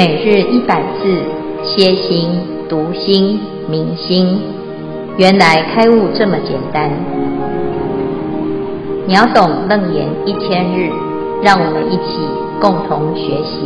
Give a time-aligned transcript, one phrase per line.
[0.00, 1.22] 每日一百字，
[1.62, 2.30] 歇心、
[2.70, 4.40] 读心、明心，
[5.18, 6.88] 原来开悟这么简单。
[9.06, 10.88] 秒懂楞严一千日，
[11.42, 12.16] 让我们一起
[12.62, 13.60] 共同学习。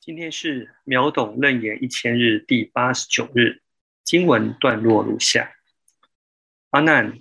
[0.00, 3.60] 今天是秒懂楞严一千日第八十九日，
[4.02, 5.48] 经文段落如下：
[6.70, 7.20] 阿难，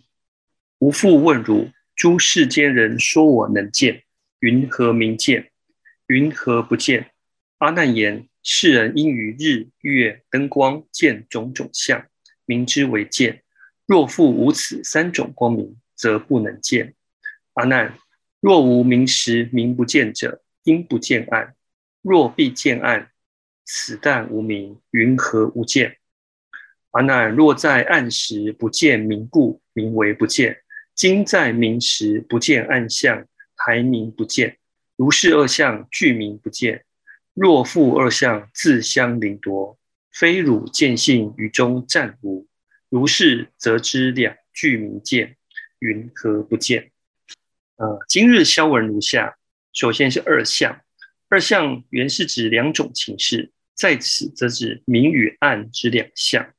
[0.80, 4.02] 吾复问汝，诸世间人说我能见。
[4.42, 5.52] 云何名见？
[6.08, 7.12] 云何不见？
[7.60, 12.08] 阿难言：世人因于日月灯光见种种相，
[12.46, 13.44] 名之为见。
[13.86, 16.96] 若复无此三种光明，则不能见。
[17.54, 17.96] 阿难，
[18.40, 21.54] 若无明时明不见者，因不见暗。
[22.02, 23.12] 若必见暗，
[23.64, 25.98] 此但无明，云何无见？
[26.90, 30.56] 阿难，若在暗时不见明故，名为不见；
[30.96, 33.28] 今在明时不见暗相。
[33.64, 34.58] 排名不见，
[34.96, 36.84] 如是二相俱名不见。
[37.36, 39.78] 若复二相自相凌夺，
[40.12, 42.48] 非汝见性于中暂无。
[42.90, 45.38] 如是则知两俱名见，
[45.78, 46.92] 云何不见？
[47.76, 49.38] 呃，今日消文如下：
[49.74, 50.82] 首先是二相，
[51.30, 56.52] 二相原是指两种情事，在此则指明与暗之两相。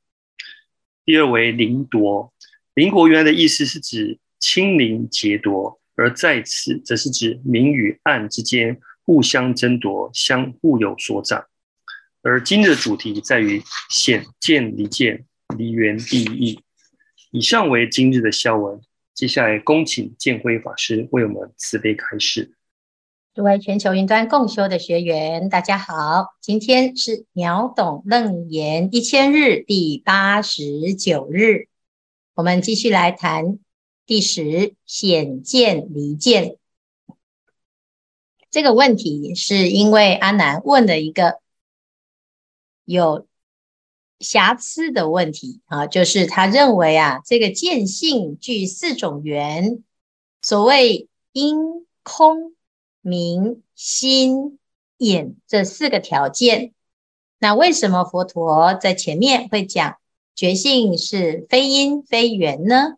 [1.05, 2.33] 第二为凌夺，
[2.75, 5.82] 凌夺原来的意思是指亲临劫夺。
[5.95, 11.45] 而在此，则是指明与暗之间互相争夺，相互有所长。
[12.23, 15.25] 而今日的主题在于显见离见，
[15.57, 16.61] 离缘第一。
[17.31, 18.81] 以上为今日的消文，
[19.15, 22.55] 接下来恭请见辉法师为我们慈悲开示。
[23.35, 31.69] 诸位全球云端共修的学员，大家好，今天是秒懂楞严一千日第八十九日，
[32.35, 33.59] 我们继续来谈。
[34.05, 36.57] 第十显见离见
[38.51, 41.41] 这个问题，是因为阿难问了一个
[42.85, 43.27] 有
[44.21, 49.83] 瑕疵的问题啊，就是他认为啊，这个见性具四种缘，
[50.43, 52.55] 所谓因、空、
[53.01, 54.59] 明、心、
[54.99, 56.75] 眼这四个条件。
[57.39, 59.97] 那为什么佛陀在前面会讲
[60.35, 62.97] 觉性是非因非缘呢？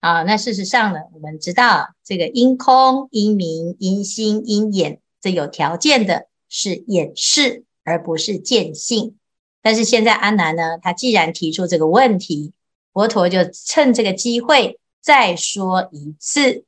[0.00, 9.16] 啊，那事实上呢，我们知道这个因空、因明、因心、因眼，这有条件的是眼识，而不是见性。
[9.62, 12.52] 但是现在阿难呢，他既然提出这个问题，
[12.92, 16.64] 佛陀就趁这个机会再说一次。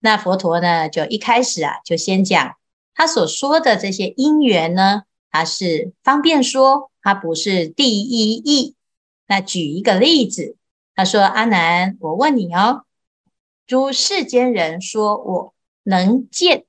[0.00, 2.56] 那佛陀呢，就一开始啊，就先讲
[2.94, 8.74] 他所说的这些因缘呢，他是方便说，他不是第一义。
[9.28, 10.56] 那举一个例子。
[11.00, 12.84] 他说：“阿难，我问你哦，
[13.66, 16.66] 诸世间人说我能见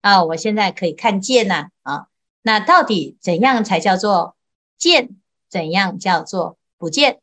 [0.00, 2.06] 啊，我现在可以看见呐啊，
[2.40, 4.36] 那到底怎样才叫做
[4.78, 5.10] 见？
[5.50, 7.20] 怎样叫做不见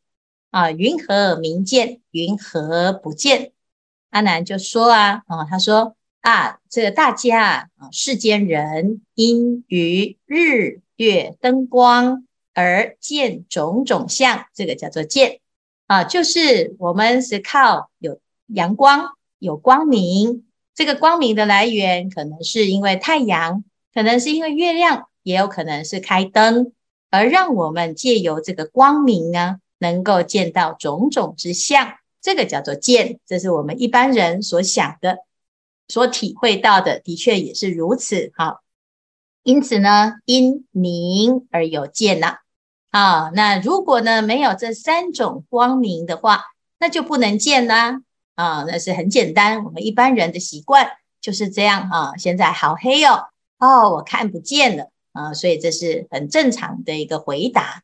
[0.51, 0.69] 啊？
[0.69, 1.99] 云何名见？
[2.11, 3.53] 云何不见？”
[4.11, 15.40] 阿难就说啊啊，他说啊，这个大家啊，世间人因于日月灯光而见种种相，这个叫做见。
[15.91, 19.09] 啊，就是我们是靠有阳光、
[19.39, 26.71] 有光明，这个光明的来源可能是因为太阳，可能是因为月亮，也有可能是开灯，
[27.09, 35.17] 而让我们借由这个光明呢，能够见到种种之相，这个叫做见，这是我们一般人所想的、
[35.89, 38.31] 所体会到的，的确也是如此。
[38.37, 38.61] 好，
[39.43, 42.37] 因此呢，因明而有见呐。
[42.91, 46.43] 啊那如果呢，没有这三种光明的话，
[46.79, 48.01] 那就不能见啦。
[48.35, 52.13] 啊，那是很简单，我们一般人的习惯就是这样啊。
[52.17, 53.25] 现在好黑哦，
[53.59, 57.83] 哦，我看不见了啊，所以这是很正常的一个回答。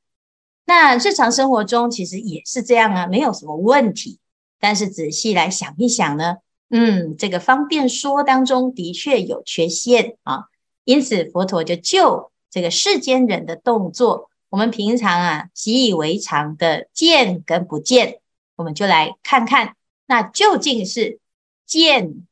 [0.66, 4.19] 那日常生活中其实也是这样啊，没有什么问题。
[4.59, 6.38] 但是仔细来想一想呢，
[6.69, 10.45] 嗯，这个方便说当中的确有缺陷啊。
[10.83, 14.30] 因此佛陀就就这个世间人的动作。
[14.49, 18.21] 我们平常啊习以为常的见跟不见，
[18.55, 21.19] 我们就来看看，那究竟是
[21.65, 22.25] 见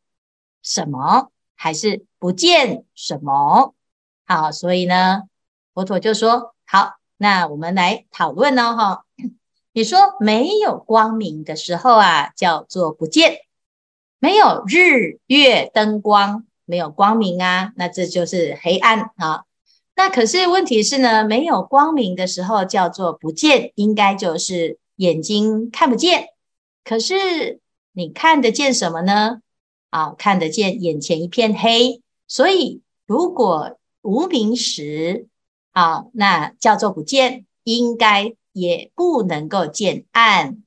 [0.61, 3.73] 什么还是不见什么？
[4.25, 5.23] 好，所以呢，
[5.73, 9.05] 佛陀就说：好，那我们来讨论呢，哈，
[9.73, 13.35] 你说没有光明的时候啊，叫做不见；
[14.19, 19.43] 没有日月灯光，没有光明啊，那这就是黑暗啊。
[19.95, 26.27] 那可是问题是呢，没有光明的时候叫做不见，应该就是眼睛看不见。
[26.83, 27.61] 可是
[27.93, 29.39] 你看得见什么呢？
[29.89, 35.27] 啊，看得见眼前一片黑，所以如果无明时，
[35.71, 40.61] 啊，那叫做不见，应该也不能够见暗。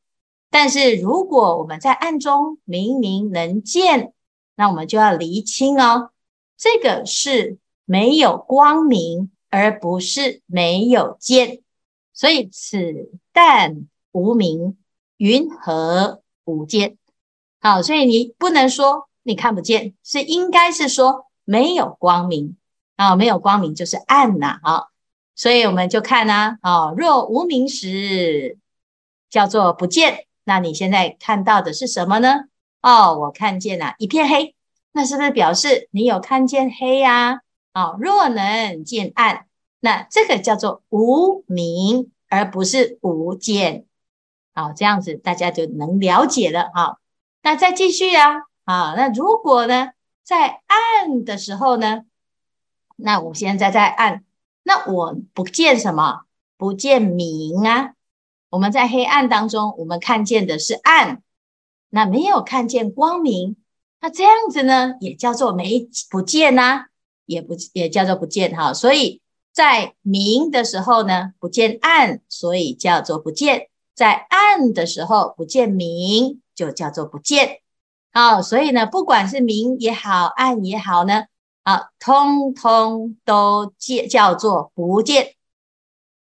[0.50, 4.14] 但是如果我们在暗中明明能见，
[4.56, 6.10] 那我们就要厘清哦，
[6.56, 7.58] 这个是
[7.90, 11.62] 没有光明，而不是没有见。
[12.12, 14.76] 所以此但无明，
[15.16, 16.98] 云何无见？
[17.62, 22.58] 好，所以你不能说你看不见，是应该是说没有光明
[22.96, 24.88] 啊，没有光明就是暗呐啊。
[25.34, 28.58] 所以我们就看呢，啊，若无明时，
[29.30, 30.26] 叫做不见。
[30.44, 32.44] 那你现在看到的是什么呢？
[32.82, 34.54] 哦，我看见了一片黑，
[34.92, 37.40] 那是不是表示你有看见黑呀？
[38.00, 39.46] 若能见暗，
[39.80, 43.84] 那这个叫做无明，而不是无见。
[44.54, 46.70] 好，这样子大家就能了解了。
[46.74, 46.98] 好，
[47.42, 49.90] 那再继续啊，啊，那如果呢，
[50.22, 52.02] 在暗的时候呢，
[52.96, 54.24] 那我现在在暗。
[54.64, 56.22] 那我不见什么？
[56.58, 57.94] 不见明啊！
[58.50, 61.22] 我们在黑暗当中，我们看见的是暗，
[61.88, 63.56] 那没有看见光明。
[64.00, 66.88] 那这样子呢，也叫做没不见呐、
[67.28, 68.74] 也不也叫做不见哈。
[68.74, 69.20] 所以
[69.52, 77.60] 在明的时候呢，不见暗，所以叫做不见；在暗的时候不见明，就叫做不见。
[78.12, 81.26] 好，所以呢，不管是明也好，暗也好呢。
[81.64, 85.34] 啊，通通都叫叫做不见，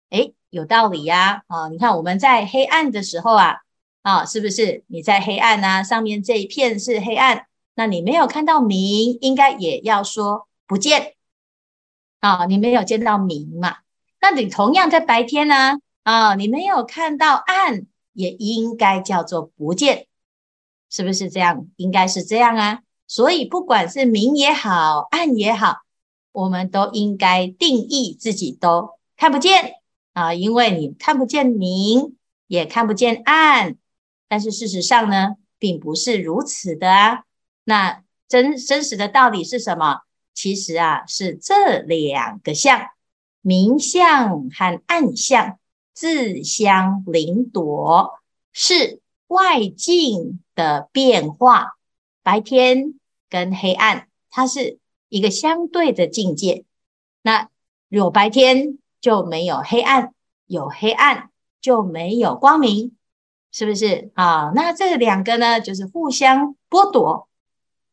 [0.09, 1.43] 诶，有道理呀！
[1.45, 3.57] 啊，你看我们在黑暗的时候啊，
[4.01, 5.83] 啊，是不是你在黑暗啊？
[5.83, 11.15] 上面这一片是黑暗，那你没有看到明，应该也要说不见
[12.19, 13.77] 啊，你没有见到明嘛？
[14.19, 15.77] 那你同样在白天呢？
[16.03, 20.07] 啊，你没有看到暗，也应该叫做不见，
[20.89, 21.67] 是不是这样？
[21.75, 22.81] 应该是这样啊。
[23.07, 25.77] 所以，不管是明也好，暗也好，
[26.31, 29.75] 我们都应该定义自己都看不见
[30.13, 32.15] 啊，因为你看不见明，
[32.47, 33.75] 也看不见暗。
[34.27, 37.23] 但是事实上呢，并不是如此的啊。
[37.63, 40.01] 那真真实的道理是什么？
[40.35, 42.89] 其实啊，是这两个相，
[43.41, 45.57] 明相和暗相
[45.93, 48.19] 自相邻夺，
[48.51, 51.77] 是外境的变化。
[52.21, 52.99] 白天
[53.29, 54.77] 跟黑暗，它是
[55.09, 56.65] 一个相对的境界。
[57.21, 57.49] 那
[57.87, 60.13] 有白天就没有黑暗，
[60.47, 61.29] 有黑暗
[61.61, 62.95] 就没有光明，
[63.51, 64.51] 是不是啊？
[64.53, 67.29] 那这两个呢，就是互相剥夺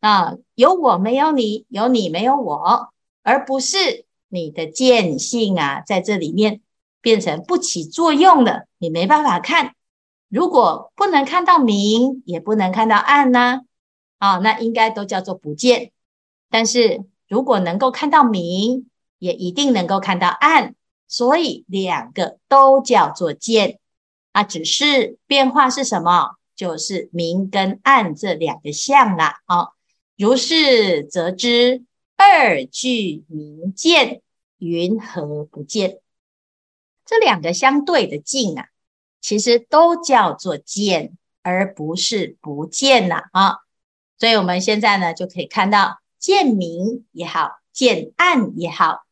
[0.03, 2.91] 啊，有我没有你，有你没有我，
[3.23, 6.61] 而不是你的见性啊，在这里面
[7.01, 9.77] 变成不起作用了，你没办法看。
[10.29, 13.61] 如果不能看到明，也不能看到暗呢、
[14.19, 14.39] 啊？
[14.39, 15.93] 那应该都叫做不见。
[16.51, 18.91] 但是如果能够看到明，
[19.21, 20.75] 也一定能够看到暗，
[21.07, 23.79] 所以两个都叫做见。
[24.33, 26.31] 啊，只是变化是什么？
[26.57, 29.43] 就是明跟暗这两个相啦。
[29.47, 29.69] 啊、
[30.23, 31.83] 如是则知
[32.17, 34.23] 二俱明见，
[34.59, 35.99] 云何不见？
[37.05, 38.69] 这两个相对的境啊，
[39.21, 43.25] 其实都叫做见，而不是不见呐。
[43.33, 43.57] 啊。
[44.17, 49.03] 所以我们现在呢，就可以看到见明也好，见暗也好，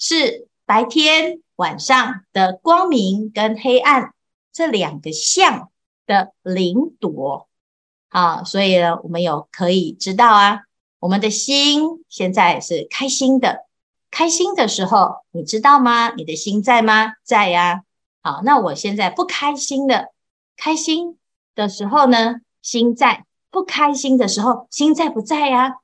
[0.00, 4.12] 是白天晚上的光明跟黑暗
[4.52, 5.70] 这两个相
[6.06, 7.48] 的邻夺
[8.08, 8.42] 啊。
[8.42, 10.65] 所以呢，我们有可以知道啊，
[11.06, 13.66] 我们的心现在是开心的，
[14.10, 16.12] 开心的时候，你知道吗？
[16.16, 17.12] 你的心在吗？
[17.22, 17.84] 在呀。
[18.22, 20.08] 好，那我现在不开心的，
[20.56, 21.16] 开心
[21.54, 23.24] 的时候呢，心在。
[23.52, 25.76] 不开心的时候，心在不在呀、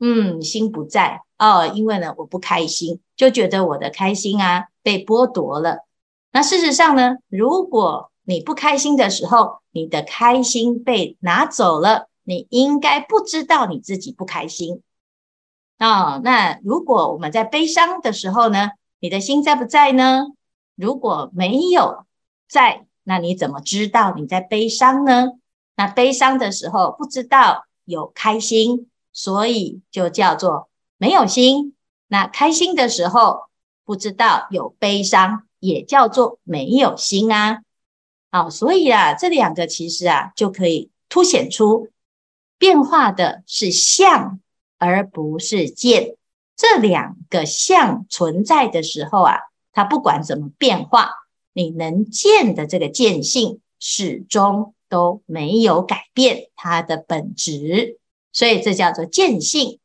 [0.00, 5.84] 嗯，心不在哦，因为呢，我不开心，就觉得我的开心啊被剥夺了。
[6.32, 14.82] 那事实上呢，如果你不开心的时候，你的开心被拿走了，你应该不知道你自己不开心
[15.78, 16.20] 哦。
[16.22, 20.26] 那如果我们在悲伤的时候呢，你的心在不在呢？
[20.76, 22.06] 如果没有
[22.48, 25.32] 在，那你怎么知道你在悲伤呢？
[25.76, 31.74] 那悲伤的时候不知道有开心，所以就叫做没有心。
[32.08, 33.44] 那开心的时候
[33.84, 37.62] 不知道有悲伤，也叫做没有心啊。
[38.30, 41.88] 好，所以啊，这两个其实啊就可以凸显出
[42.60, 44.38] 变化的是相，
[44.78, 46.14] 而不是见。
[46.54, 49.38] 这两个相存在的时候啊，
[49.72, 51.10] 它不管怎么变化，
[51.52, 54.74] 你能见的这个见性始终。
[54.90, 58.00] 都没有改变它的本质，
[58.32, 59.78] 所以这叫做见性。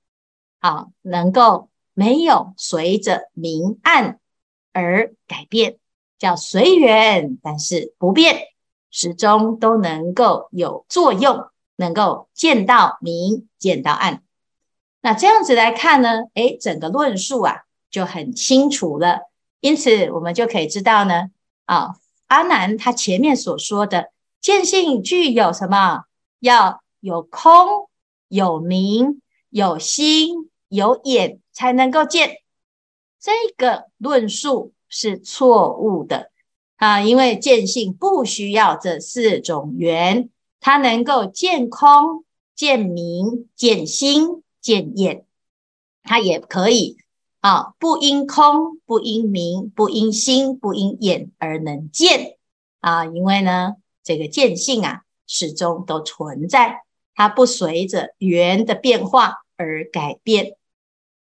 [0.59, 4.19] 好，能够没有随着明暗
[4.73, 5.77] 而改变，
[6.17, 8.47] 叫随缘，但是不变，
[8.89, 14.23] 始终都能够有作用，能够见到明，见到暗。
[15.01, 19.29] 那这样子来看呢，诶，整个论述啊就很清楚了。
[19.59, 21.29] 因此，我们就可以知道呢，
[21.65, 21.95] 啊，
[22.27, 26.03] 阿难他前面所说的见性具有什么？
[26.39, 27.89] 要有空、
[28.27, 31.39] 有明、有心、有眼。
[31.57, 32.39] 才能够见，
[33.17, 36.31] 这个论述是错误的
[36.75, 36.99] 啊！
[36.99, 40.29] 因为见性不需要这四种缘，
[40.65, 45.23] 它能够见空、见明、见心、见眼，
[46.01, 46.97] 它也可以
[47.39, 52.37] 啊，不因空、不因明、不因心、不因眼而能见
[52.79, 53.05] 啊！
[53.05, 56.81] 因为呢，这个见性啊，始终都存在，
[57.13, 60.57] 它不随着缘的变化而改变。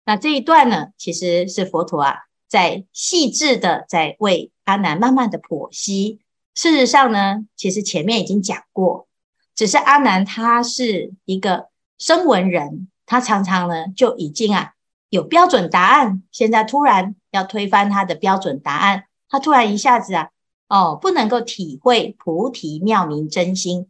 [0.06, 6.22] 那这一段呢，其实是佛陀啊，在细致的在为阿难慢慢的剖析。
[6.56, 9.10] 事实上呢，其实前面已经讲过，
[9.56, 11.68] 只是阿难他是一个
[11.98, 14.74] 声闻人，他常常呢就已经啊
[15.10, 20.30] 有标准答案，现在突然要推翻他的标准答案，他突然一下子啊，
[20.68, 23.88] 哦，不能够体会菩提妙明真心。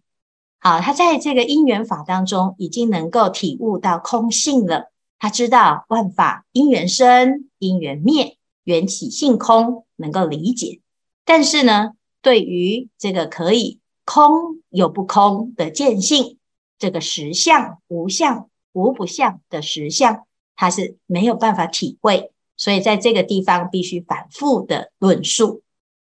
[0.59, 4.91] 好，他在这个因缘法当中，已经能够体悟到空性了。
[5.19, 10.81] 他知道万法因缘生，因缘灭，缘起性空，能够理解。
[11.25, 11.91] 但是呢，
[12.21, 16.37] 对于这个可以空有不空的见性，
[16.77, 22.31] 这个实相无相无不相的实相，他是没有办法体会。
[22.55, 25.63] 所以在这个地方必须反复的论述。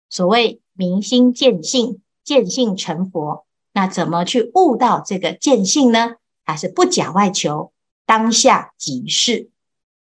[0.09, 6.15] 所谓明心见性，见性成佛，那怎么去悟到这个见性呢？
[6.45, 7.71] 还是不假外求。
[8.05, 9.49] 当下即是，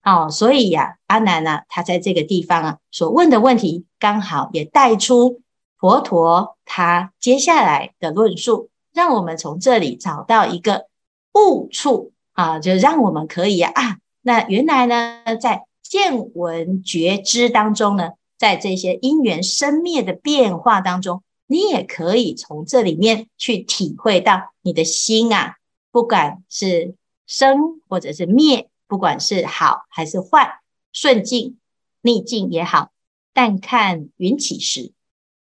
[0.03, 5.42] 哦，所以呀、阿难呢、啊，他在这个地方啊，所问的问题，刚好也带出
[5.83, 10.87] 佛陀他接下来的论述，让我们从这里找到一个
[11.35, 25.57] 悟处啊，就让我们可以啊，那原来呢，在见闻觉知当中呢，在这些因缘生灭的变化当中，你也可以从这里面去体会到你的心啊，
[25.91, 26.95] 不管是。
[27.25, 30.61] 生或者是灭，不管是好还是坏，
[30.93, 31.57] 顺境
[32.03, 32.91] 逆境也好，
[33.33, 34.93] 但看缘起时。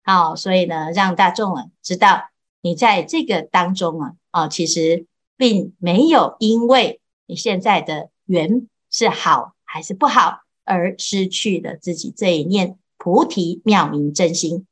[0.07, 2.29] 好，所以呢，让大众啊知道，
[2.61, 5.05] 你在这个当中啊，啊，其实
[5.37, 14.65] 并没有因为你现在的缘是好还是不好，而失去了自己这一念菩提妙明真心。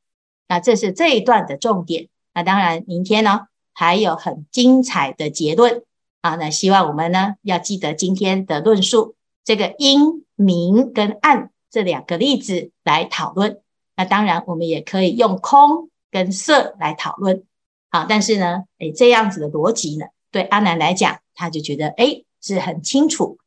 [0.47, 2.07] 那这是这一段的重点。
[2.33, 5.83] 那当然，明天呢还有很精彩的结论。
[6.21, 13.59] 啊，那希望我们呢要记得今天的论述，这个因、明跟暗这两个例子来讨论。
[13.95, 17.43] 那当然，我们也可以用空跟色来讨论。
[17.89, 23.37] 好，但是呢，诶，这样子的逻辑呢，对阿南来讲，他就觉得诶是很清楚。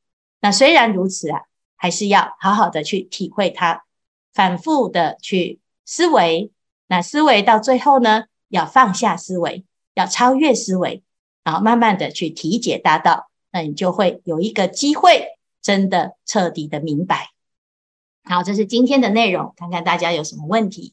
[0.40, 1.42] 那虽然如此啊，
[1.76, 3.84] 还是要好好的去体会它，
[4.32, 6.50] 反复的去思维。
[6.86, 9.64] 那思维到最后呢，要放下思维，
[9.94, 11.02] 要超越思维。
[11.44, 15.28] 然后慢慢的去体解大道，那你就会有一个机会，
[15.62, 17.30] 真的彻底的明白。
[18.28, 20.92] 好，这是今天的内容，看看大家有什么问题。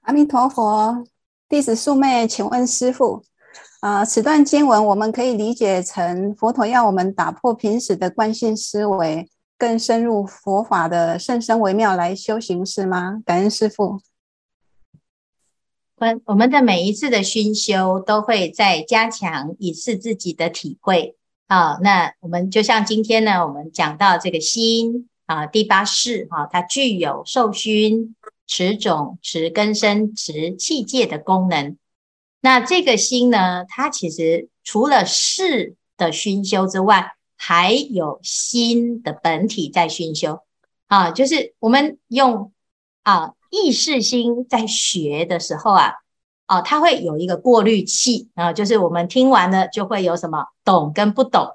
[0.00, 1.04] 阿弥陀佛，
[1.46, 3.22] 弟子素昧，请问师父，
[3.80, 9.28] 啊、呃，此段经文我们可以理解成佛陀要我们打破平时的惯性思维，
[9.58, 13.20] 更深入佛法的甚深微妙来修行，是吗？
[13.26, 14.00] 感恩师父。
[15.96, 21.14] 我我们的每一次的熏修都会再加强一次自己的体会
[21.46, 21.76] 啊。
[21.82, 28.16] 那我们就像今天呢，我们讲到这个心啊，第八识啊，它具有受熏、
[28.46, 31.76] 持种、持根生、持器界的功能。
[32.40, 40.40] 那这个心呢，它其实除了识的熏修之外，还有心的本体在熏修
[40.86, 42.52] 啊，就是我们用
[43.02, 43.34] 啊。
[43.48, 45.94] 意识心在学的时候啊，
[46.48, 51.52] 哦，它会有一个过滤器啊，就是我们听完了就会有什么懂跟不懂。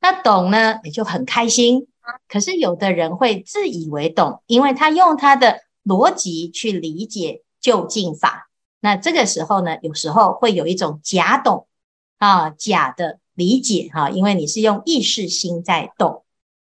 [0.00, 1.86] 那懂呢，也就很开心。
[2.28, 8.50] 可是有的人会自以为懂，因为他用他的逻辑去理解究竟法。
[8.80, 11.66] 那这个时候呢，有时候会有一种假懂
[12.18, 16.24] 啊，假的理解哈，因为你是用意识心在懂。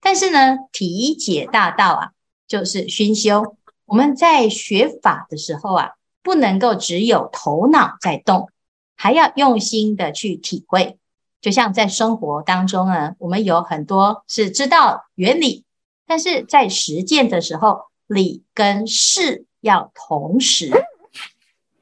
[0.01, 2.11] 但是呢，体解大道啊，
[2.47, 3.55] 就是熏修。
[3.85, 5.91] 我们在学法的时候啊，
[6.23, 8.49] 不能够只有头脑在动，
[8.95, 10.97] 还要用心的去体会。
[11.41, 15.65] 就像在生活当中呢，我们有很多是知道原理，
[16.05, 20.71] 但是在实践的时候，理跟事要同时。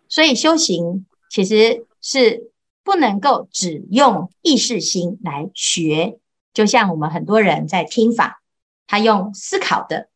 [0.07, 2.49] 所以修行其实是
[2.83, 6.17] 不能够只用意识心来学，
[6.53, 8.41] 就像我们很多人在听法，
[8.87, 10.09] 他用思考的，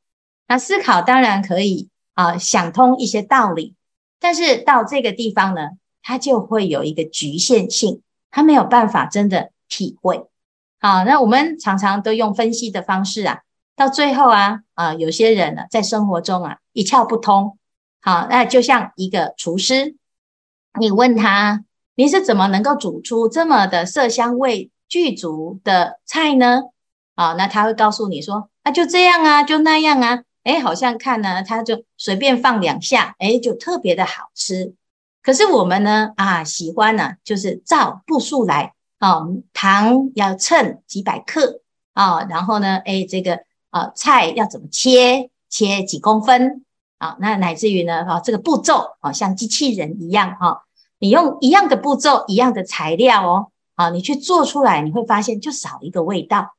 [0.48, 3.76] 那思考当然可以啊、想通一些道理，
[4.20, 5.72] 但是到这个地方呢，
[6.02, 8.02] 它就会有一个局限性，
[8.34, 10.26] 他没有办法真的体会。
[10.82, 13.44] 好，那我们常常都用分析的方式啊，
[13.76, 17.60] 到最后啊啊、有些人呢在生活中啊一窍不通。
[18.02, 19.96] 好，那就像一个厨师，
[20.80, 21.64] 你问他，
[21.96, 26.64] 你是怎么能够煮出这么的色香味具足的菜呢？
[27.14, 34.74] 啊，那他会告诉你说，啊，就这样啊，就那样啊，诶，好像看呢，他就随便放两下，诶，就特别的好吃。
[35.24, 39.22] 可是我们呢，啊，喜欢呢，就是照步数来，啊，
[39.54, 41.62] 糖要称几百克，
[41.94, 43.40] 啊，然后呢，诶，这个
[43.72, 46.64] 啊，菜要怎么切，切几公分。
[47.00, 50.64] 啊，那乃至于呢，哈，这个步骤啊，像机器人一样哈，
[51.00, 56.56] 你用一样的步骤、一样的材料哦，啊，你去做出来，你会发现就少一个味道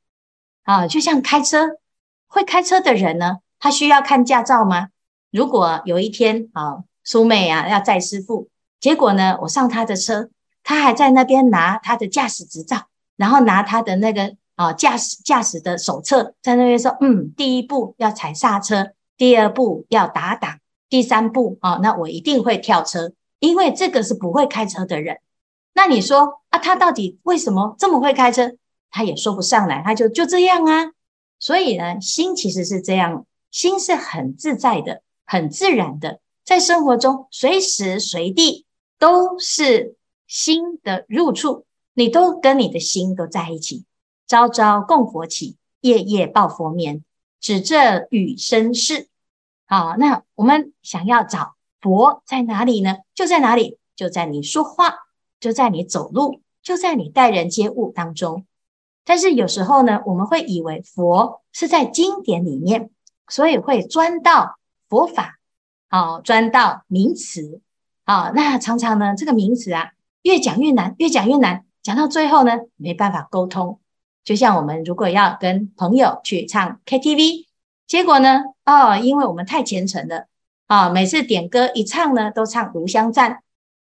[0.64, 0.87] 啊。
[0.87, 1.78] 就像开车，
[2.26, 4.88] 会开车的人呢，他需要看驾照吗？
[5.30, 8.50] 如果有一天啊，苏妹啊要载师傅，
[8.85, 10.29] 结果呢，我上他的车，
[10.62, 12.83] 他还在那边拿他的驾驶执照，
[13.17, 18.88] 然后拿他的那个啊驾驶驾驶的手册，在那边说，嗯，第一步要踩刹车。
[19.17, 20.59] 第二步要打档，
[20.91, 25.17] 第三步啊，那我一定会跳车，因为这个是不会开车的人。
[25.73, 28.53] 那你说啊，他到底为什么这么会开车？
[28.91, 30.93] 他也说不上来，他就就这样啊。
[31.38, 38.63] 所以呢，心其实是这样，心是很自在的，很自然的，在生活中随时随地
[38.99, 39.97] 都是
[40.27, 43.85] 心的入处，你都跟你的心都在一起。
[44.27, 47.05] 朝朝供佛起，夜夜报佛眠。
[47.40, 49.09] 只这与身事，
[49.66, 52.97] 好，那我们想要找佛在哪里呢？
[53.14, 53.77] 就在哪里？
[53.95, 54.95] 就在你说话，
[55.38, 58.47] 就在你走路，就在你待人接物当中。
[59.05, 62.88] 但是有时候呢，我们会以为佛是在经典里面，
[63.29, 64.57] 所以会钻到
[64.88, 65.38] 佛法，
[65.90, 67.61] 好，钻到名词，
[68.07, 73.81] 好，那常常呢，这个名词啊，越讲越难，越讲越难，讲到最后呢，没办法沟通。
[74.23, 77.47] 就像我们如果要跟朋友去唱 KTV，
[77.87, 80.29] 结果呢，哦，因为我们太虔诚了，
[80.67, 83.33] 啊、哦，每次点歌一唱呢，都唱《炉香赞》，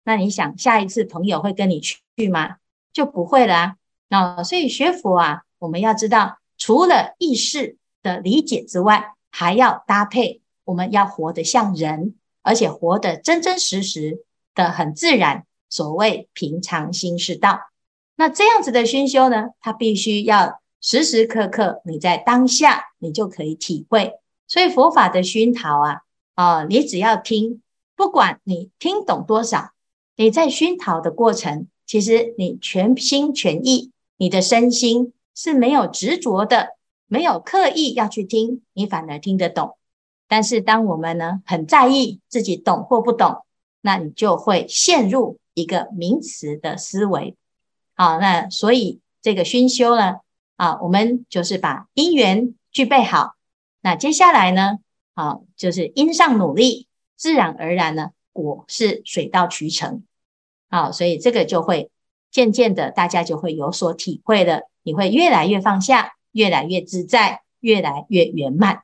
[0.06, 2.00] 那你想下一次朋友会跟你去
[2.32, 2.56] 吗？
[2.94, 3.76] 就不会了啊。
[4.08, 14.20] 那、哦、所以学佛啊，我们要知道，除了意识的理解之外，还要搭配，我们要活得像人，而且活得真真实实
[14.54, 15.46] 的很自然。
[15.68, 17.60] 所谓平常心是道。
[18.16, 24.14] 那这样子的熏修呢，它必须要时时刻刻你在当下，你就可以体会。
[24.48, 26.02] 所以佛法的熏陶啊，
[26.36, 27.62] 啊、你只要听，
[27.96, 29.72] 不管你听懂多少，
[30.16, 36.78] 你在熏陶的过程，其实你全心全意，你的身心是没有执着的，
[37.08, 39.78] 没有刻意要去听，你反而听得懂。
[40.28, 43.46] 但是当我们呢，很在意自己懂或不懂，
[43.82, 47.36] 那你就会陷入一个名词的思维。
[47.96, 50.16] 好，那所以这个熏修呢，
[50.56, 53.36] 啊，我们就是把因缘具备好。
[53.82, 54.80] 那接下来呢，
[55.14, 60.04] 啊，就是因上努力，自然而然呢，果是水到渠成。
[60.70, 61.92] 好，所以这个就会
[62.32, 68.82] 渐渐的，大家就会有所体会的，你会越来越放下，越来越自在，越来越圆满。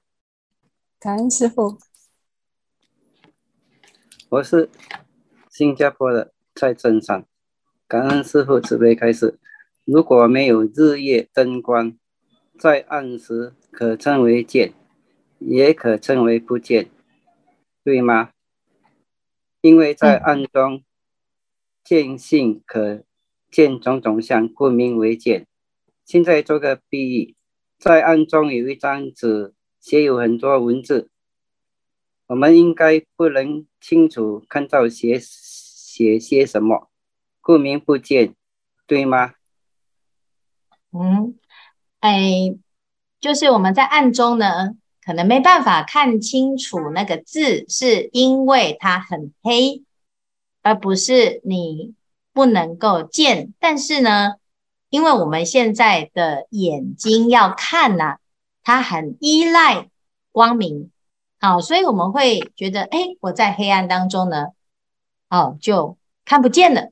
[1.02, 1.80] 感恩师傅，
[4.30, 4.70] 我是
[5.50, 7.26] 新加坡的蔡正山。
[7.88, 9.40] 感恩师傅慈悲开示。
[9.84, 11.98] 如果没有日夜灯光，
[12.60, 14.76] 在暗时可称为见，
[15.40, 16.92] 也可称为不见，
[17.84, 18.34] 对吗？
[19.62, 20.84] 因为在暗中
[21.84, 23.04] 见性可
[23.50, 25.48] 见种种相，故名为见。
[26.06, 27.36] 现在做个比喻，
[27.80, 31.10] 在暗中有一张纸，写有很多文字，
[32.28, 36.90] 我们应该不能清楚看到写写些什么。
[37.42, 38.36] 故名不见，
[38.86, 39.34] 对吗？
[40.92, 41.36] 嗯，
[42.00, 42.56] 哎，
[43.20, 49.84] 就是我们在暗中呢，可能没办法看清楚那个字，是因为它很黑，
[50.62, 51.96] 而不是你
[52.32, 53.54] 不能够见。
[53.60, 54.36] 但是呢，
[54.90, 58.20] 因为我们现在的眼睛要看呐、
[58.64, 59.90] 他很依赖
[60.32, 60.92] 光明，
[61.40, 64.48] 好，所以我们会觉得，哎，我在黑暗当中呢，
[65.30, 66.92] 哦，就看不见了。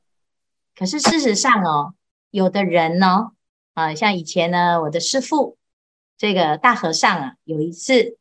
[0.74, 1.94] 可是事实上哦，
[2.30, 3.32] 有的人呢，
[3.74, 5.56] 啊，像以前呢，我的师父
[6.18, 8.18] 这个大和尚啊，有一次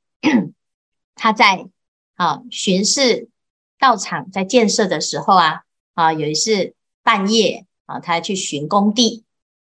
[1.15, 1.67] 他在
[2.15, 3.29] 啊巡视
[3.77, 9.23] 道场在建设的时候啊，啊，有一次半夜啊，他去巡工地，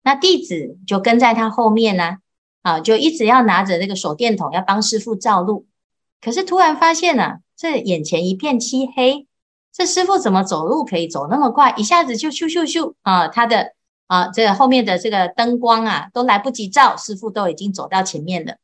[0.02, 2.18] 那弟子就跟在他后面呢，
[2.62, 5.66] 啊就一直要拿着那个手电筒要帮师傅照路，
[6.22, 9.28] 可是突然发现呢、啊，这眼前一片漆黑。
[9.74, 11.74] 这师傅怎么走路可以走那么快？
[11.78, 13.30] 一下子就咻咻咻啊！
[13.30, 13.72] 他的
[14.08, 18.58] 啊，这个后面的这个灯光啊，都来不及照，师傅都已经走到前面了。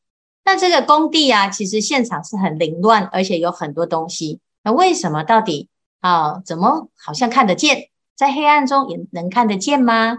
[0.44, 4.42] 那这个工地啊，其实现场是很凌乱，而且有很多东西。
[4.66, 5.70] 那为什么到底
[6.02, 6.42] 啊？
[6.46, 10.18] 怎么好像看得见，在黑暗中也能看得见吗？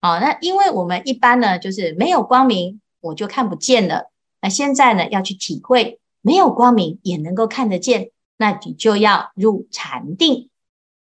[0.00, 4.10] 啊，那因为我们一般呢，就是没有光明，我就看不见了。
[4.40, 8.10] 那现在呢，要去体会没有光明也能够看得见。
[8.36, 10.48] 那你就要入禅定。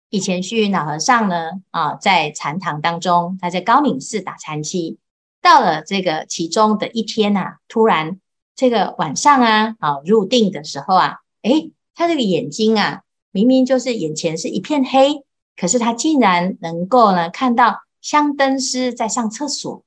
[0.09, 4.97] 以前虚云老和尚呢，啊，在禅堂当中，他在高明寺打禅七。
[5.39, 8.19] 到了这个其中的一天呐，突然
[8.55, 15.23] 这个晚上啊，啊，入定的时候啊，诶，他这个眼睛啊，明明就是眼前是一片黑，
[15.55, 19.83] 可是他竟然能够呢看到香灯师在上厕所。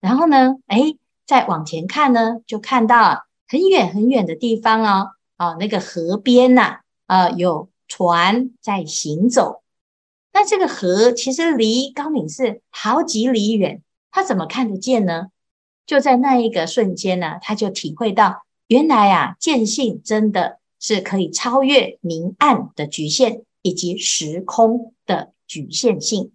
[0.00, 0.98] 然后呢，诶，
[1.32, 5.12] 再往前看呢，就看到很远很远的地方哦。
[5.38, 9.62] 啊，那个河边呐、啊，有船在行走。
[10.34, 15.28] 那这个河其实离高明寺好几里远，他怎么看得见呢？
[15.86, 26.32] 就在那一个瞬间呢，他就体会到，原来啊，见性真的是可以超越明暗的局限，以及时空的局限性。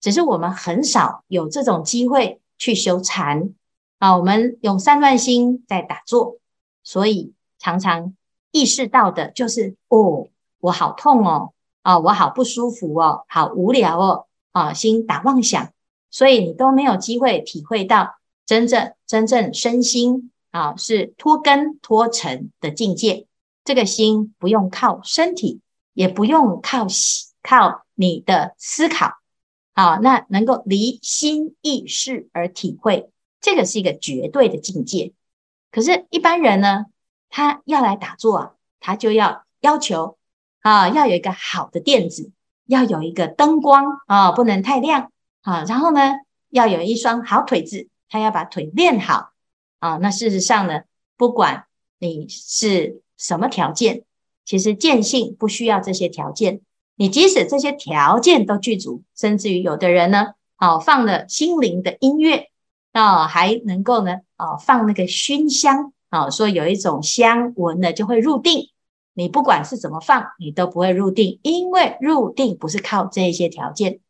[0.00, 3.50] 只是我们很少有这种机会去修禅
[3.98, 6.38] 啊，我们用散乱心在打坐，
[6.82, 8.14] 所以常常。
[8.50, 15.70] 意识到的就是哦，我好痛哦，啊，我好不舒服哦，好无聊哦，啊，心打妄想，
[16.10, 23.26] 所以你都没有机会体会到真正真正身心啊是脱根脱尘的境界。
[23.64, 25.60] 这个心不用靠身体，
[25.92, 26.86] 也不用靠
[27.42, 29.18] 靠你的思考，
[29.74, 35.12] 啊，那能够离心意识而体会，这个是一个绝对的境界。
[35.70, 36.86] 可是，一般人呢？
[37.30, 40.16] 他要来打坐啊，他就要要求
[40.62, 42.32] 啊，要有一个好的垫子，
[42.64, 45.64] 要有一个灯光啊，不能太亮啊。
[45.64, 46.14] 然后呢，
[46.48, 49.32] 要有一双好腿子，他要把腿练好
[49.78, 49.98] 啊。
[49.98, 50.84] 那事实上呢，
[51.18, 51.66] 不管
[51.98, 54.04] 你是什么条件，
[54.46, 56.62] 其实见性不需要这些条件。
[56.96, 62.48] 你即使这些条件都具足，甚至于有的人呢，啊，放了心灵的音乐
[62.92, 65.92] 啊，还能够呢，啊，放那个熏香。
[66.10, 68.70] 啊，说有一种香闻了就会入定，
[69.12, 74.00] 你不管是怎么放，你都不会入定，因为入定不是靠这些条件。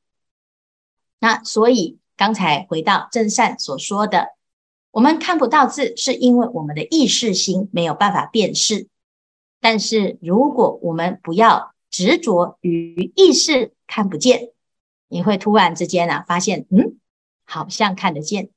[1.18, 4.28] 那所以刚才回到正善所说的，
[4.92, 8.86] 我们看不到字，是因为我们的意识心没有办法辨识。
[9.60, 14.52] 但是如果我们不要执着于意识看不见，
[15.08, 16.96] 你会突然之间啊发现，嗯，
[17.44, 18.50] 好像看得见，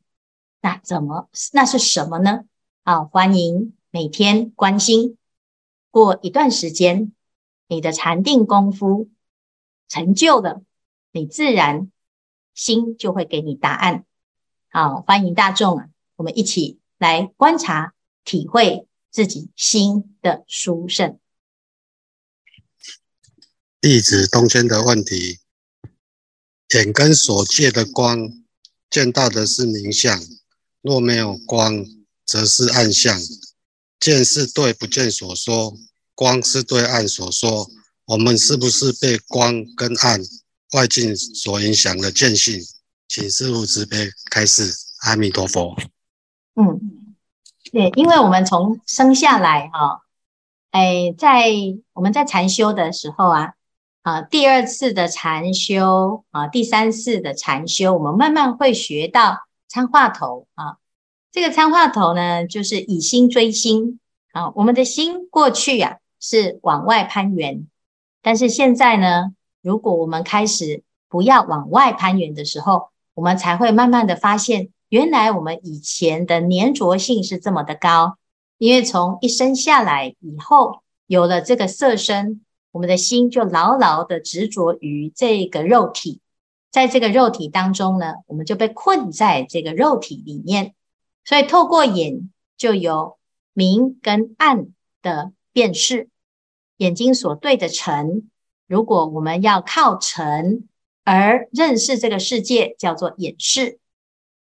[0.61, 1.29] 那怎么？
[1.53, 2.45] 那是什么呢？
[2.83, 5.17] 啊，欢迎每天关心。
[5.89, 7.11] 过一段时间，
[7.67, 9.09] 你的禅定功夫
[9.89, 10.61] 成就了，
[11.11, 11.91] 你自然
[12.53, 14.05] 心就会给你答案。
[14.69, 17.93] 好，欢迎大众啊，我们一起来观察、
[18.23, 21.19] 体会自己心的殊胜。
[23.81, 25.39] 弟子东迁的问题：
[26.75, 28.29] 眼根所借的光，
[28.89, 30.17] 见到的是明相，
[30.81, 31.85] 若没有光。
[32.23, 33.19] 则是暗相，
[33.99, 35.73] 见是对不见所说，
[36.15, 37.69] 光是对暗所说。
[38.05, 40.21] 我们是不是被光跟暗
[40.71, 42.61] 外境所影响的见性？
[43.09, 44.73] 请师父慈悲开示。
[45.01, 45.75] 阿弥陀佛。
[46.55, 46.79] 嗯，
[47.73, 50.03] 对，因为我们从生下来哈，
[50.69, 51.49] 哎，在
[51.93, 53.53] 我们在禅修的时候啊，
[54.03, 60.75] 啊，第二次的禅修啊，第三次的禅修，我们慢慢会学到参话头啊。
[61.31, 64.01] 这个参话头呢，就是以心追心
[64.33, 64.51] 啊。
[64.55, 67.65] 我们的心过去呀、啊、是往外攀缘，
[68.21, 69.31] 但是现在呢，
[69.61, 78.17] 如果我们开始不要往外攀缘的时候，我们才会慢慢的发现，原来我们以前的粘着性是这么的高。
[78.57, 86.20] 因为从一生下来以后，有了这个色身，我们的心就牢牢的执着于这个肉体，
[86.71, 90.73] 在这个肉体当中呢，我们就被困在这个肉体里面。
[91.23, 93.17] 所以透过眼就有
[93.53, 94.67] 明跟暗
[95.01, 96.09] 的辨识，
[96.77, 98.29] 眼睛所对的尘，
[98.67, 100.67] 如果我们要靠尘
[101.03, 103.77] 而认识这个世界，叫做眼识。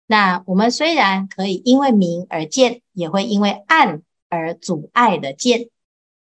[0.06, 5.68] 那我们虽然可以因为明而见，也会因为暗而阻碍的见。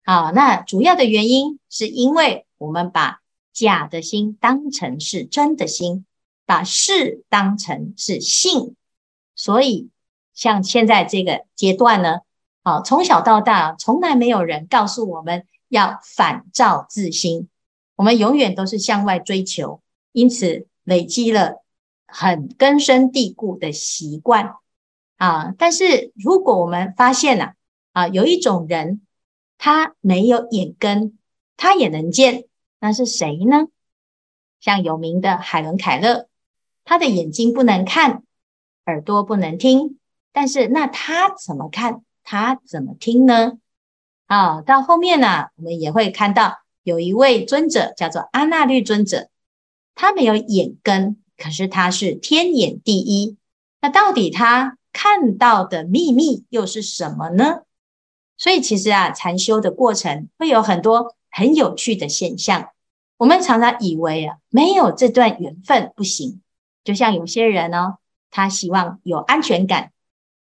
[0.04, 3.20] 好，那主要的原因是因为我们把
[3.52, 6.04] 假的心当成是真的心，
[6.46, 8.74] 把事当成是性，
[9.34, 9.90] 所以
[10.34, 12.20] 像现在这个阶段呢，
[12.62, 17.48] 啊，从小到大从来没有人告诉我们要反照自心，
[17.96, 19.80] 我们永远都是向外追求，
[20.12, 21.62] 因此累积了。
[22.12, 24.56] 很根深蒂固的习惯
[25.16, 25.54] 啊！
[25.56, 27.52] 但是如果我们发现了
[27.92, 29.02] 啊，有一种人
[29.58, 31.16] 他没有眼根，
[31.56, 32.46] 他也能见，
[32.80, 33.68] 那是谁呢？
[34.58, 36.26] 像有名的海伦凯勒，
[36.84, 38.24] 他的眼睛不能看，
[38.86, 39.98] 耳朵不能听，
[40.32, 42.02] 但是那他怎么看？
[42.24, 43.58] 他怎么听呢？
[44.26, 49.28] 啊，到后面呢，我们也会看到有一位尊者叫做阿那律尊者，
[49.94, 51.16] 他没有眼根。
[51.36, 53.38] 可是他是天眼第一，
[53.80, 57.62] 那到底他看到的秘密又是什么呢？
[58.36, 62.70] 所以其实啊，禅修的过程会有很多很有趣的现象。
[63.16, 66.40] 我们常常以为啊，没有这段缘分不行。
[66.84, 67.96] 就像有些人哦，
[68.30, 69.92] 他希望有安全感，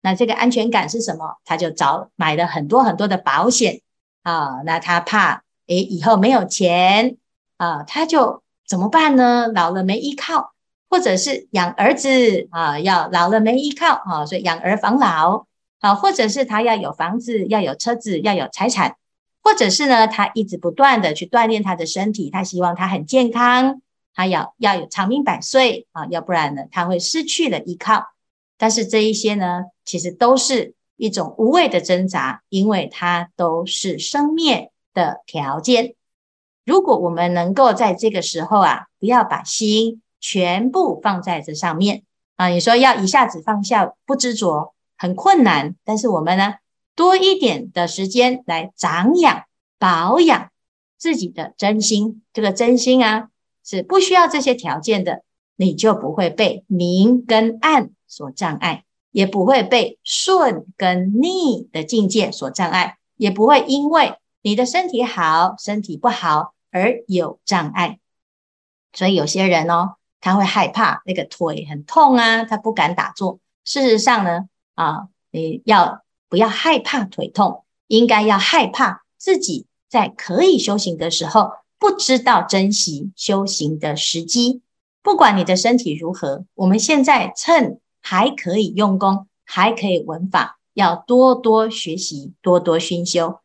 [0.01, 1.39] 那这个安全感是什么？
[1.45, 3.81] 他就找买了很多很多的保险
[4.23, 4.63] 啊。
[4.65, 7.17] 那他怕诶，以后没有钱
[7.57, 9.49] 啊，他就怎么办呢？
[9.49, 10.53] 老了没依靠。
[10.91, 15.45] 或者是养儿子啊，要老了没依靠啊，所以养儿防老
[15.81, 18.97] 啊，或者是他要有房子，要有车子，要有财产，
[19.43, 23.81] 或者是呢，他一直不断的去锻炼他的身体，他希望他很健康，
[24.15, 28.05] 他要要有长命百岁啊，要不然呢，他会失去了依靠。
[28.57, 35.95] 但是这一些呢，其实都是一种无谓的挣扎，因为它都是生灭的条件。
[36.65, 40.03] 如果我们能够在这个时候啊，不要把心。
[40.21, 42.03] 全部放在这上面
[42.35, 42.49] 啊！
[42.49, 45.77] 你说要一下子放下不执着，很困难。
[45.85, 46.55] 但是我们呢，
[46.99, 49.45] 多一点的时间来长养、
[49.79, 50.51] 保养
[50.97, 52.25] 自己的真心。
[52.33, 53.29] 这个真心啊，
[53.65, 55.23] 是不需要这些条件的，
[55.55, 58.83] 你就不会被明跟暗所障碍，
[59.13, 68.01] 也不会被顺跟逆的境界所障碍，也不会因为你的身体好、身体不好而有障碍。
[68.93, 69.95] 所以有些人哦。
[70.21, 73.39] 他会害怕那个腿很痛啊，他不敢打坐。
[73.63, 77.65] 事实上呢，啊，你要不要害怕腿痛？
[77.87, 84.61] 应该要害怕自己在可以修行的时候，不知道珍惜修行的时机。
[85.03, 93.39] 不管你的身体如何，我们现在趁还可以用功，还可以闻法，要多多学习，多多熏修。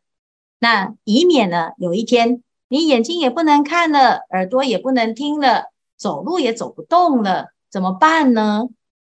[0.58, 5.72] 那以免呢，有一天你眼睛也不能看了，耳朵也不能听了。
[5.96, 8.68] 走路也走不动了，怎么办呢？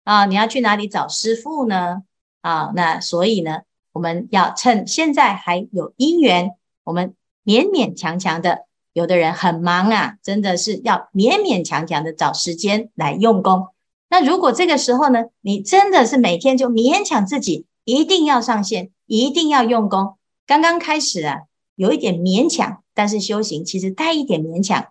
[0.05, 2.03] 啊，你要去哪里找师父呢？
[2.41, 6.51] 啊，那所以呢，我们要趁现在还有因缘，
[6.83, 13.67] 我们勉勉强强的，有的人很忙啊，真的是要勉勉强强的找时间来用功。
[14.09, 20.15] 那如果这个时候呢，你真的是每天就勉强自己一定要上线，一定要用功。
[20.47, 21.41] 刚刚开始啊，
[21.75, 24.87] 有一点勉强，但是修行其实带一点勉强。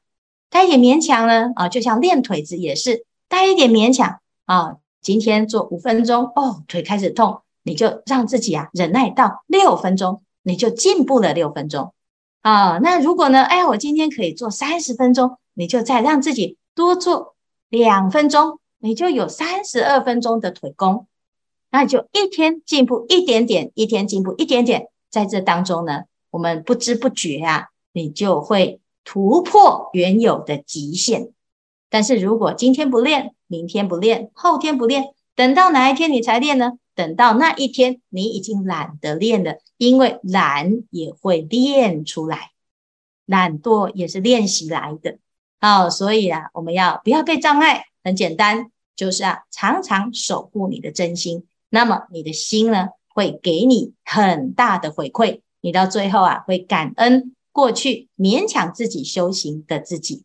[0.51, 4.77] 带一点勉强呢，啊，就像练腿子也是带一点勉强啊。
[5.01, 11.93] 今天做五分钟，哦，腿开始痛，你就让自己啊忍耐到六分钟，你就进步了六分钟
[12.43, 12.79] 啊。
[12.79, 17.35] 那如果呢，哎，我今天可以做三十分钟，你就再让自己多做
[17.69, 21.07] 两分钟，你就有三十二分钟的腿功。
[21.71, 28.81] 那就一天进步一点点，一天进步一点点，在这当中呢，我们不知不觉啊，你就会。
[29.05, 31.31] 突破原有的极限，
[31.89, 36.75] 但是如果今天不练，明天不练，后天不练，等到哪一天你才练呢？
[36.95, 42.53] 等到那一天你已经懒得练了，因为懒也会练出来，
[43.25, 45.19] 懒惰也是练习来的。
[45.61, 47.87] 好，所以啊，我们要不要被障碍？
[48.05, 57.35] 很简单，就是啊，常常守护你的真心，那么你的心呢，会给你很大的回馈，你到最后啊，会感恩。
[57.51, 60.23] 过去勉强自己修行的自己，